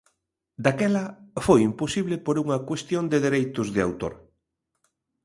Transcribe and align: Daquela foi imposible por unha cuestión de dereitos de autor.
Daquela 0.65 1.05
foi 1.45 1.59
imposible 1.69 2.15
por 2.25 2.35
unha 2.43 2.59
cuestión 2.69 3.03
de 3.11 3.17
dereitos 3.25 3.67
de 3.75 3.81
autor. 3.87 4.13